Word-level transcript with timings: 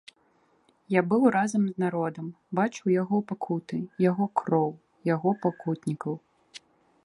Я 0.93 1.01
быў 1.11 1.23
разам 1.35 1.63
з 1.73 1.83
народам, 1.83 2.31
бачыў 2.59 2.87
яго 3.01 3.17
пакуты, 3.33 3.77
яго 4.09 4.25
кроў, 4.41 4.71
яго 5.15 5.29
пакутнікаў. 5.45 6.13